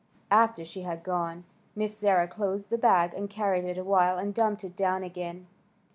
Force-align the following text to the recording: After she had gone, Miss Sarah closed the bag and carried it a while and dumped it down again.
After 0.31 0.65
she 0.65 0.81
had 0.81 1.03
gone, 1.03 1.43
Miss 1.75 1.95
Sarah 1.95 2.27
closed 2.27 2.71
the 2.71 2.77
bag 2.79 3.13
and 3.13 3.29
carried 3.29 3.65
it 3.65 3.77
a 3.77 3.83
while 3.83 4.17
and 4.17 4.33
dumped 4.33 4.63
it 4.63 4.75
down 4.75 5.03
again. 5.03 5.45